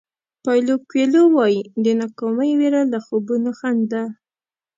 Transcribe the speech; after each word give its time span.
پایلو 0.43 0.75
کویلو 0.89 1.21
وایي 1.35 1.59
د 1.83 1.85
ناکامۍ 2.01 2.51
وېره 2.59 2.81
له 2.91 2.99
خوبونو 3.05 3.49
خنډ 3.59 3.81
ده. 3.93 4.03